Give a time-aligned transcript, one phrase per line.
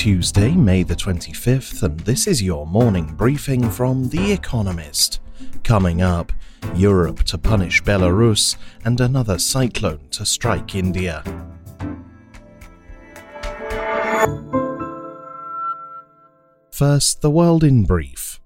[0.00, 5.20] Tuesday, May the 25th, and this is your morning briefing from The Economist.
[5.62, 6.32] Coming up,
[6.74, 11.22] Europe to punish Belarus and another cyclone to strike India.
[16.72, 18.40] First, the world in brief.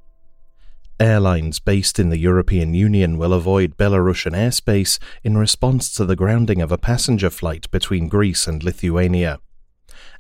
[0.99, 6.61] Airlines based in the European Union will avoid Belarusian airspace in response to the grounding
[6.61, 9.39] of a passenger flight between Greece and Lithuania.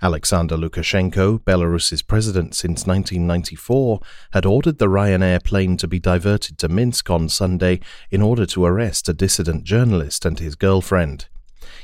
[0.02, 4.00] Alexander Lukashenko, Belarus's president since 1994,
[4.32, 7.80] had ordered the Ryanair plane to be diverted to Minsk on Sunday
[8.10, 11.28] in order to arrest a dissident journalist and his girlfriend.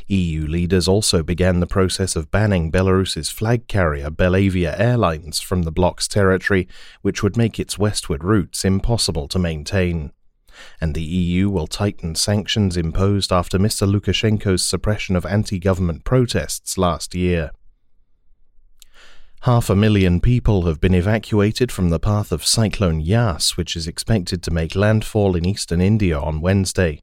[0.09, 5.73] EU leaders also began the process of banning Belarus's flag carrier Belavia Airlines from the
[5.73, 6.69] bloc's territory,
[7.03, 10.13] which would make its westward routes impossible to maintain.
[10.81, 13.91] And the EU will tighten sanctions imposed after Mr.
[13.91, 17.53] Lukashenko's suppression of anti government protests last year.
[19.45, 23.89] Half a million people have been evacuated from the path of Cyclone Yas, which is
[23.89, 27.01] expected to make landfall in eastern India on Wednesday.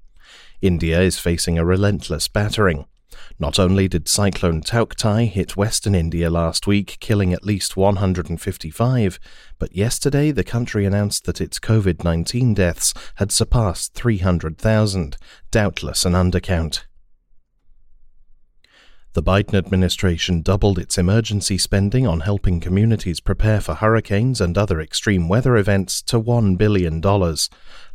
[0.61, 2.85] India is facing a relentless battering.
[3.39, 9.19] Not only did Cyclone Tauktae hit western India last week, killing at least 155,
[9.57, 15.17] but yesterday the country announced that its COVID 19 deaths had surpassed 300,000,
[15.49, 16.83] doubtless an undercount.
[19.17, 24.79] The Biden administration doubled its emergency spending on helping communities prepare for hurricanes and other
[24.79, 27.01] extreme weather events to $1 billion.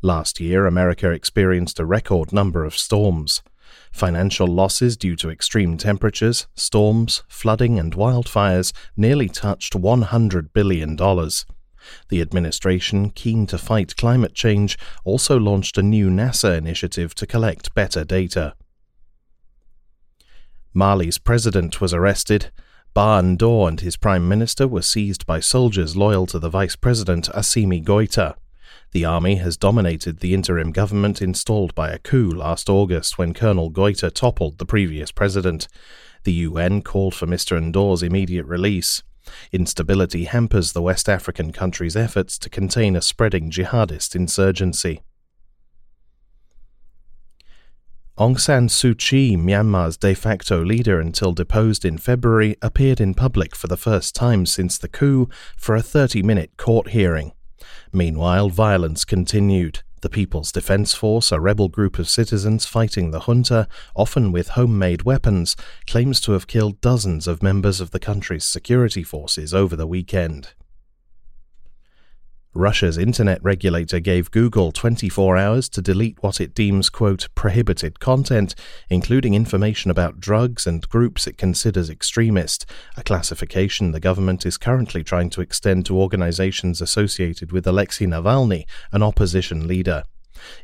[0.03, 3.41] Last year, America experienced a record number of storms.
[3.93, 10.97] Financial losses due to extreme temperatures, storms, flooding, and wildfires nearly touched $100 billion.
[10.97, 17.77] The administration, keen to fight climate change, also launched a new NASA initiative to collect
[17.77, 18.55] better data.
[20.75, 22.51] Mali's president was arrested.
[22.95, 27.29] Bah Ndaw and his prime minister were seized by soldiers loyal to the vice president
[27.35, 28.37] Assimi Goita.
[28.93, 33.71] The army has dominated the interim government installed by a coup last August when Colonel
[33.71, 35.69] Goita toppled the previous president.
[36.25, 37.61] The UN called for Mr.
[37.61, 39.03] Ndaw's immediate release.
[39.53, 45.03] Instability hampers the West African country's efforts to contain a spreading jihadist insurgency.
[48.19, 53.57] Aung San Suu Kyi, Myanmar's de facto leader until deposed in February, appeared in public
[53.57, 57.33] for the first time since the coup for a 30 minute court hearing.
[57.91, 59.81] Meanwhile, violence continued.
[60.03, 65.05] The People's Defense Force, a rebel group of citizens fighting the junta, often with homemade
[65.05, 65.57] weapons,
[65.87, 70.51] claims to have killed dozens of members of the country's security forces over the weekend.
[72.55, 78.55] Russia's internet regulator gave Google 24 hours to delete what it deems, quote, prohibited content,
[78.91, 85.03] including information about drugs and groups it considers extremist, a classification the government is currently
[85.03, 90.03] trying to extend to organizations associated with Alexei Navalny, an opposition leader.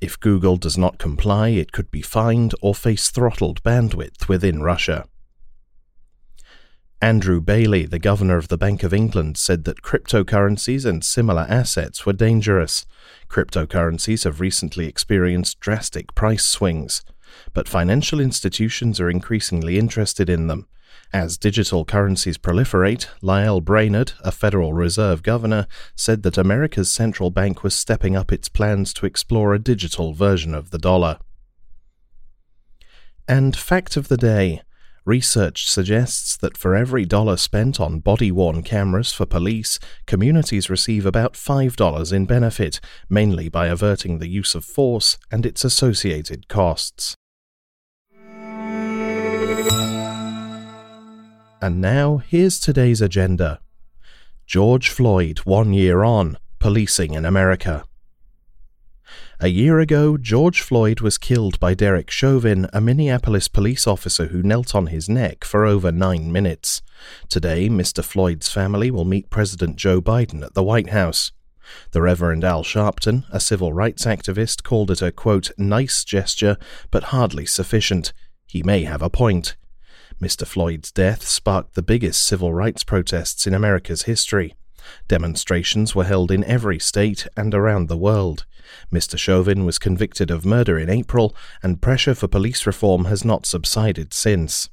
[0.03, 5.07] If Google does not comply, it could be fined or face throttled bandwidth within Russia.
[7.01, 12.05] Andrew Bailey, the governor of the Bank of England, said that cryptocurrencies and similar assets
[12.05, 12.87] were dangerous.
[13.29, 17.05] Cryptocurrencies have recently experienced drastic price swings,
[17.55, 20.67] but financial institutions are increasingly interested in them.
[21.13, 27.63] As digital currencies proliferate, Lael Brainard, a Federal Reserve governor, said that America's central bank
[27.63, 31.21] was stepping up its plans to explore a digital version of the dollar.
[33.29, 34.63] And fact of the day
[35.09, 41.07] Research suggests that for every dollar spent on body worn cameras for police, communities receive
[41.07, 47.15] about $5 in benefit, mainly by averting the use of force and its associated costs.
[51.63, 53.61] And now, here's today's agenda
[54.45, 57.88] George Floyd, one year on, policing in America.
[59.41, 64.43] A year ago, George Floyd was killed by Derek Chauvin, a Minneapolis police officer who
[64.43, 66.83] knelt on his neck for over nine minutes.
[67.29, 68.03] Today, Mr.
[68.03, 71.31] Floyd's family will meet President Joe Biden at the White House.
[71.93, 76.57] The Reverend Al Sharpton, a civil rights activist, called it a, quote, nice gesture,
[76.91, 78.13] but hardly sufficient.
[78.45, 79.55] He may have a point.
[80.21, 80.49] Mr.
[80.49, 84.57] Floyd's death sparked the biggest civil rights protests in America's history.
[85.07, 88.47] Demonstrations were held in every state and around the world.
[88.93, 89.19] Mr.
[89.19, 94.13] Chauvin was convicted of murder in April, and pressure for police reform has not subsided
[94.13, 94.69] since.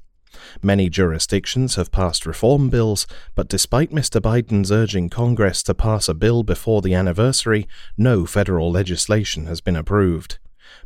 [0.62, 4.21] Many jurisdictions have passed reform bills, but despite Mr.
[4.21, 7.67] Biden's urging Congress to pass a bill before the anniversary,
[7.97, 10.38] no federal legislation has been approved.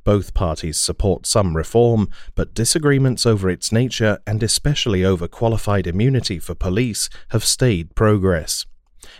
[0.03, 6.39] Both parties support some reform, but disagreements over its nature and especially over qualified immunity
[6.39, 8.65] for police have stayed progress.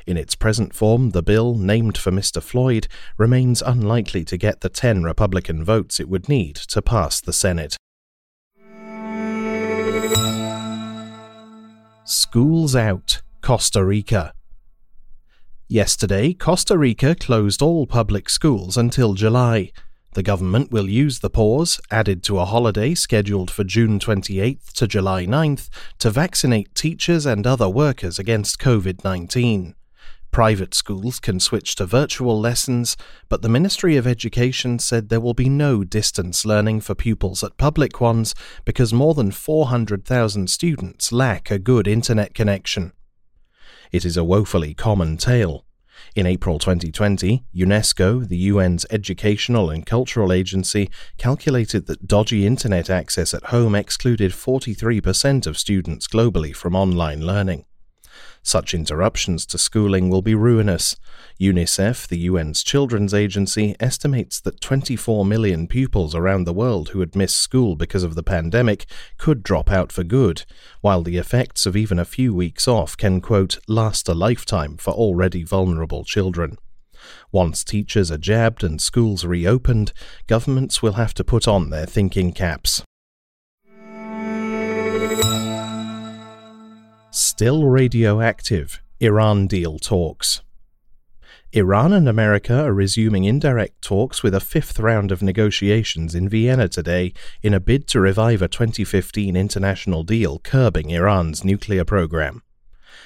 [0.09, 2.41] In its present form, the bill, named for Mr.
[2.41, 2.87] Floyd,
[3.19, 7.77] remains unlikely to get the 10 Republican votes it would need to pass the Senate.
[12.05, 14.33] Schools out, Costa Rica.
[15.67, 19.71] Yesterday, Costa Rica closed all public schools until July.
[20.15, 24.87] The government will use the pause, added to a holiday scheduled for June 28th to
[24.87, 25.69] July 9th,
[25.99, 29.75] to vaccinate teachers and other workers against COVID 19.
[30.31, 32.95] Private schools can switch to virtual lessons,
[33.29, 37.57] but the Ministry of Education said there will be no distance learning for pupils at
[37.57, 42.93] public ones because more than 400,000 students lack a good internet connection.
[43.91, 45.65] It is a woefully common tale.
[46.15, 53.33] In April 2020, UNESCO, the UN's educational and cultural agency, calculated that dodgy internet access
[53.33, 57.65] at home excluded 43% of students globally from online learning.
[58.41, 60.95] Such interruptions to schooling will be ruinous.
[61.39, 67.15] UNICEF, the UN's children's agency, estimates that 24 million pupils around the world who had
[67.15, 68.85] missed school because of the pandemic
[69.17, 70.45] could drop out for good,
[70.81, 74.91] while the effects of even a few weeks off can, quote, last a lifetime for
[74.91, 76.57] already vulnerable children.
[77.31, 79.93] Once teachers are jabbed and schools reopened,
[80.27, 82.83] governments will have to put on their thinking caps.
[87.39, 90.41] Still radioactive, Iran deal talks.
[91.53, 96.67] Iran and America are resuming indirect talks with a fifth round of negotiations in Vienna
[96.67, 102.43] today in a bid to revive a 2015 international deal curbing Iran's nuclear program.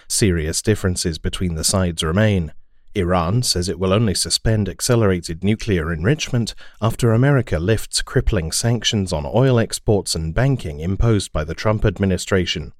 [0.08, 2.54] Serious differences between the sides remain.
[2.96, 9.28] Iran says it will only suspend accelerated nuclear enrichment after America lifts crippling sanctions on
[9.32, 12.74] oil exports and banking imposed by the Trump administration.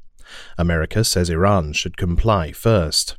[0.58, 3.16] America says Iran should comply first.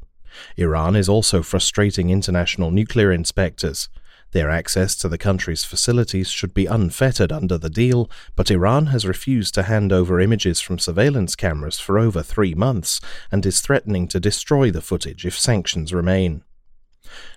[0.57, 3.89] Iran is also frustrating international nuclear inspectors.
[4.33, 9.07] Their access to the country's facilities should be unfettered under the deal, but Iran has
[9.07, 13.01] refused to hand over images from surveillance cameras for over three months
[13.31, 16.43] and is threatening to destroy the footage if sanctions remain.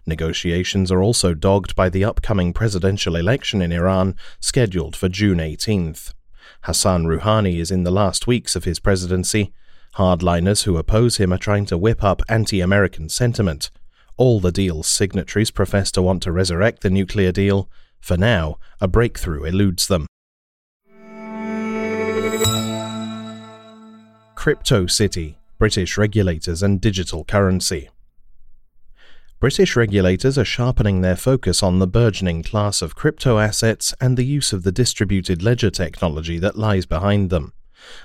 [0.07, 6.13] Negotiations are also dogged by the upcoming presidential election in Iran, scheduled for June 18th.
[6.61, 9.53] Hassan Rouhani is in the last weeks of his presidency.
[9.97, 13.71] Hardliners who oppose him are trying to whip up anti American sentiment.
[14.15, 17.67] All the deal's signatories profess to want to resurrect the nuclear deal.
[17.99, 20.05] For now, a breakthrough eludes them.
[24.35, 27.89] Crypto City British regulators and digital currency.
[29.39, 34.25] British regulators are sharpening their focus on the burgeoning class of crypto assets and the
[34.25, 37.53] use of the distributed ledger technology that lies behind them.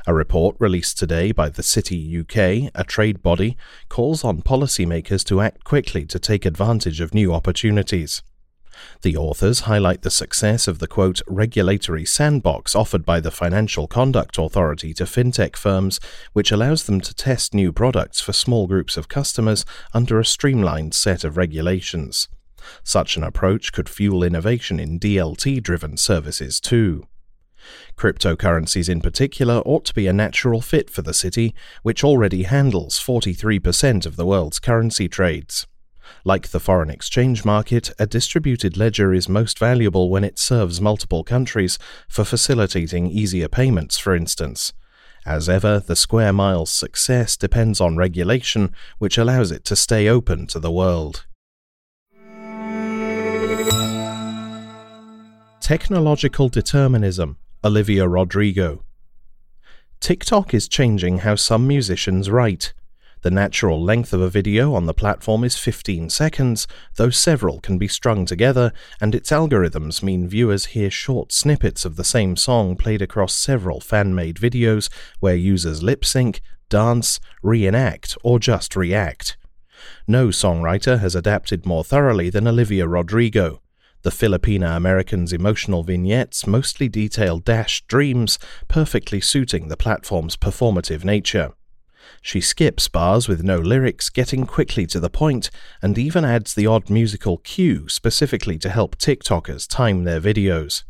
[0.06, 3.56] A report released today by the City UK, a trade body,
[3.88, 8.22] calls on policymakers to act quickly to take advantage of new opportunities.
[9.02, 14.38] The authors highlight the success of the quote, regulatory sandbox offered by the Financial Conduct
[14.38, 16.00] Authority to fintech firms,
[16.32, 20.94] which allows them to test new products for small groups of customers under a streamlined
[20.94, 22.28] set of regulations.
[22.84, 27.06] Such an approach could fuel innovation in DLT driven services too.
[27.96, 32.98] Cryptocurrencies in particular ought to be a natural fit for the city, which already handles
[32.98, 35.66] 43% of the world's currency trades.
[36.24, 41.24] Like the foreign exchange market, a distributed ledger is most valuable when it serves multiple
[41.24, 41.78] countries
[42.08, 44.72] for facilitating easier payments, for instance.
[45.24, 50.46] As ever, the Square Mile's success depends on regulation, which allows it to stay open
[50.48, 51.26] to the world.
[55.60, 58.82] Technological determinism Olivia Rodrigo.
[60.00, 62.72] TikTok is changing how some musicians write.
[63.20, 66.66] The natural length of a video on the platform is 15 seconds,
[66.96, 71.94] though several can be strung together, and its algorithms mean viewers hear short snippets of
[71.94, 74.90] the same song played across several fan made videos
[75.20, 79.36] where users lip sync, dance, reenact, or just react.
[80.08, 83.61] No songwriter has adapted more thoroughly than Olivia Rodrigo.
[84.02, 91.52] The Filipina American's emotional vignettes mostly detail dashed dreams, perfectly suiting the platform's performative nature.
[92.20, 96.66] She skips bars with no lyrics, getting quickly to the point, and even adds the
[96.66, 100.82] odd musical cue specifically to help TikTokers time their videos.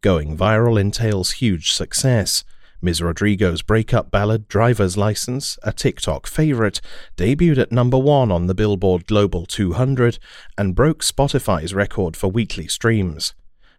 [0.00, 2.42] Going viral entails huge success,
[2.84, 3.00] Ms.
[3.00, 6.80] Rodrigo's breakup ballad Driver's License, a TikTok favorite,
[7.16, 10.18] debuted at number one on the Billboard Global 200
[10.58, 13.34] and broke Spotify's record for weekly streams.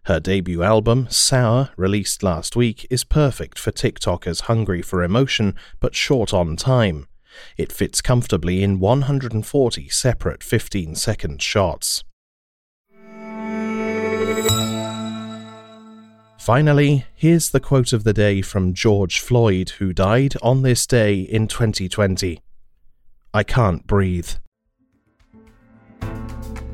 [0.06, 5.94] Her debut album, Sour, released last week, is perfect for TikTokers hungry for emotion but
[5.94, 7.06] short on time.
[7.58, 12.04] It fits comfortably in 140 separate 15 second shots.
[16.44, 21.20] Finally, here's the quote of the day from George Floyd, who died on this day
[21.20, 22.38] in 2020
[23.32, 24.28] I can't breathe.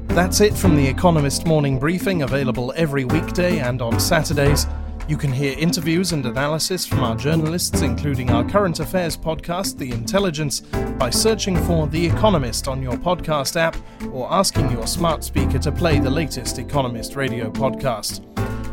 [0.09, 4.67] That's it from the Economist Morning Briefing, available every weekday and on Saturdays.
[5.07, 9.93] You can hear interviews and analysis from our journalists, including our current affairs podcast, The
[9.93, 10.63] Intelligence,
[10.99, 13.77] by searching for The Economist on your podcast app
[14.11, 18.30] or asking your smart speaker to play the latest Economist radio podcast.